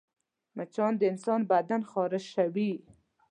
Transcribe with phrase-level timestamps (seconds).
[0.55, 2.71] مچان د انسان بدن خارشوي